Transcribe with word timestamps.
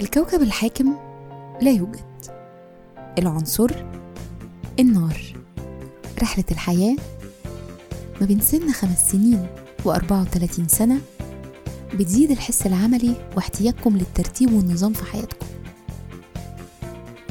الكوكب 0.00 0.42
الحاكم 0.42 0.96
لا 1.62 1.70
يوجد. 1.70 2.06
العنصر 3.18 3.70
النار. 4.80 5.20
رحلة 6.22 6.44
الحياة 6.50 6.96
ما 8.20 8.26
بين 8.26 8.40
سن 8.40 8.72
خمس 8.72 9.10
سنين 9.10 9.46
وأربعة 9.84 10.20
وتلاتين 10.20 10.68
سنة 10.68 11.00
بتزيد 11.94 12.30
الحس 12.30 12.66
العملي 12.66 13.28
واحتياجكم 13.36 13.96
للترتيب 13.96 14.52
والنظام 14.52 14.92
في 14.92 15.04
حياتكم. 15.04 15.46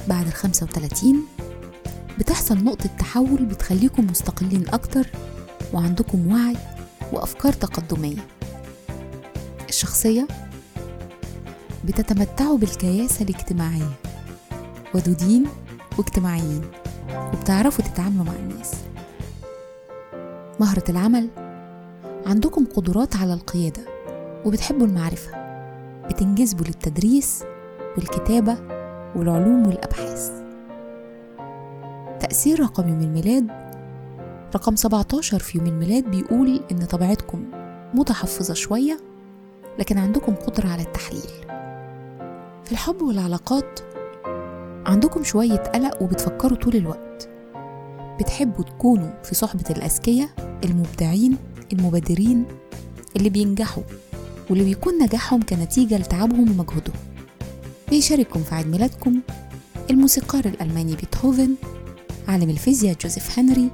بعد 0.07 0.27
الخمسة 0.27 0.63
وتلاتين 0.66 1.23
بتحصل 2.20 2.63
نقطة 2.63 2.90
تحول 2.99 3.45
بتخليكم 3.45 4.07
مستقلين 4.07 4.70
أكتر 4.70 5.07
وعندكم 5.73 6.27
وعي 6.27 6.55
وأفكار 7.12 7.54
تقدمية. 7.54 8.27
الشخصية 9.70 10.27
بتتمتعوا 11.85 12.57
بالكياسة 12.57 13.23
الاجتماعية 13.23 13.91
ودودين 14.95 15.45
واجتماعيين 15.98 16.62
وبتعرفوا 17.34 17.85
تتعاملوا 17.85 18.26
مع 18.26 18.34
الناس. 18.34 18.73
مهرة 20.60 20.84
العمل 20.90 21.29
عندكم 22.26 22.65
قدرات 22.65 23.15
على 23.15 23.34
القيادة 23.34 23.82
وبتحبوا 24.45 24.87
المعرفة. 24.87 25.32
بتنجذبوا 26.10 26.65
للتدريس 26.65 27.43
والكتابة 27.98 28.57
والعلوم 29.15 29.67
والأبحاث. 29.67 30.32
تأثير 32.20 32.60
رقم 32.60 32.88
يوم 32.88 33.01
الميلاد 33.01 33.48
رقم 34.55 34.76
17 34.76 35.40
في 35.40 35.57
يوم 35.57 35.67
الميلاد 35.67 36.04
بيقول 36.12 36.63
إن 36.71 36.85
طبيعتكم 36.85 37.45
متحفظة 37.93 38.54
شوية 38.54 38.98
لكن 39.79 39.98
عندكم 39.98 40.35
قدرة 40.35 40.68
على 40.68 40.81
التحليل. 40.81 41.29
في 42.65 42.71
الحب 42.71 43.01
والعلاقات 43.01 43.79
عندكم 44.85 45.23
شوية 45.23 45.57
قلق 45.57 46.01
وبتفكروا 46.01 46.57
طول 46.57 46.76
الوقت. 46.76 47.29
بتحبوا 48.20 48.63
تكونوا 48.63 49.23
في 49.23 49.35
صحبة 49.35 49.63
الأذكياء 49.70 50.29
المبدعين 50.65 51.37
المبادرين 51.73 52.45
اللي 53.15 53.29
بينجحوا 53.29 53.84
واللي 54.49 54.63
بيكون 54.63 55.04
نجاحهم 55.04 55.41
كنتيجة 55.41 55.98
لتعبهم 55.98 56.51
ومجهودهم. 56.51 56.95
بيشارككم 57.89 58.43
في 58.43 58.55
عيد 58.55 58.67
ميلادكم 58.67 59.20
الموسيقار 59.89 60.45
الألماني 60.45 60.95
بيتهوفن 60.95 61.55
عالم 62.27 62.49
الفيزياء 62.49 62.95
جوزيف 63.01 63.39
هنري 63.39 63.70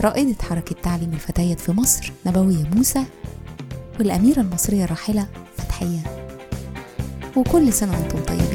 رائدة 0.00 0.42
حركة 0.42 0.74
تعليم 0.82 1.12
الفتيات 1.12 1.60
في 1.60 1.72
مصر 1.72 2.12
نبوية 2.26 2.70
موسى 2.76 3.04
والأميرة 4.00 4.40
المصرية 4.40 4.84
الراحلة 4.84 5.26
فتحية. 5.58 6.00
وكل 7.36 7.72
سنة 7.72 7.92
وأنتم 7.92 8.18
طيبين. 8.18 8.49